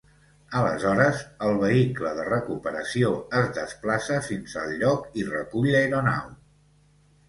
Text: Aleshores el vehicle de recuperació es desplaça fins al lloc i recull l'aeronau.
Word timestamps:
Aleshores 0.61 1.19
el 1.49 1.59
vehicle 1.65 2.15
de 2.21 2.25
recuperació 2.31 3.13
es 3.43 3.55
desplaça 3.61 4.21
fins 4.33 4.59
al 4.67 4.77
lloc 4.85 5.09
i 5.25 5.31
recull 5.33 5.75
l'aeronau. 5.75 6.39